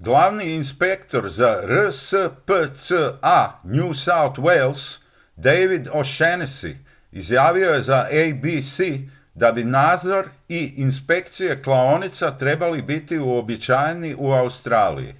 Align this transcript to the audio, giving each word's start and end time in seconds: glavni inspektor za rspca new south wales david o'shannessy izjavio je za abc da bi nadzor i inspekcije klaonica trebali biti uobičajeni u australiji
glavni 0.00 0.44
inspektor 0.54 1.28
za 1.28 1.50
rspca 1.68 3.52
new 3.64 3.94
south 3.94 4.38
wales 4.38 4.98
david 5.40 5.88
o'shannessy 5.88 6.76
izjavio 7.12 7.70
je 7.70 7.82
za 7.82 8.06
abc 8.24 8.80
da 9.34 9.52
bi 9.52 9.64
nadzor 9.64 10.28
i 10.48 10.72
inspekcije 10.80 11.62
klaonica 11.62 12.38
trebali 12.38 12.82
biti 12.82 13.18
uobičajeni 13.18 14.14
u 14.18 14.32
australiji 14.32 15.14